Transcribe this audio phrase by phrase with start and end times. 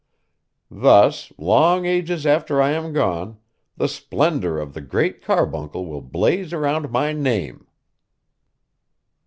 [0.71, 3.37] Thus, long ages after I am gone,
[3.77, 7.67] the splendor of the Great Carbuncle will blaze around my name?